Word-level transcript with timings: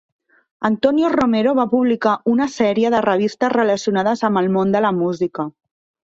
Antonio 0.67 1.09
Romero 1.15 1.51
va 1.59 1.65
publicar 1.73 2.13
una 2.35 2.47
sèrie 2.53 2.91
de 2.95 3.01
revistes 3.07 3.53
relacionades 3.55 4.25
amb 4.31 4.41
el 4.43 4.49
món 4.57 4.73
de 4.77 4.83
la 4.87 4.93
música. 5.03 5.47